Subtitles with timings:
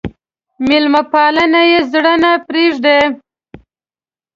[0.67, 2.99] مېلمه پالنه يې زړه نه پرېږدي.